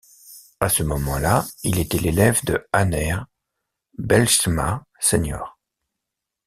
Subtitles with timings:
[0.59, 3.17] À ce moment-là, il était l'élève de Anner
[3.99, 5.55] Bijlsma Sr.